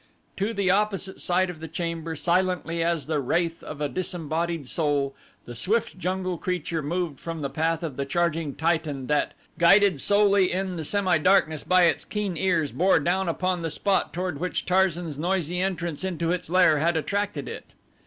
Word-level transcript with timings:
To 0.37 0.51
the 0.51 0.71
opposite 0.71 1.21
side 1.21 1.51
of 1.51 1.59
the 1.59 1.67
chamber, 1.67 2.15
silently 2.15 2.81
as 2.81 3.05
the 3.05 3.19
wraith 3.19 3.61
of 3.61 3.81
a 3.81 3.87
disembodied 3.87 4.67
soul, 4.67 5.13
the 5.45 5.53
swift 5.53 5.99
jungle 5.99 6.39
creature 6.39 6.81
moved 6.81 7.19
from 7.19 7.41
the 7.41 7.51
path 7.51 7.83
of 7.83 7.97
the 7.97 8.05
charging 8.07 8.55
Titan 8.55 9.05
that, 9.05 9.35
guided 9.59 10.01
solely 10.01 10.51
in 10.51 10.75
the 10.75 10.85
semi 10.85 11.19
darkness 11.19 11.63
by 11.63 11.83
its 11.83 12.03
keen 12.03 12.35
ears, 12.35 12.71
bore 12.71 12.99
down 12.99 13.29
upon 13.29 13.61
the 13.61 13.69
spot 13.69 14.11
toward 14.11 14.39
which 14.39 14.65
Tarzan's 14.65 15.19
noisy 15.19 15.61
entrance 15.61 16.03
into 16.03 16.31
its 16.31 16.49
lair 16.49 16.79
had 16.79 16.97
attracted 16.97 17.47
it. 17.47 17.65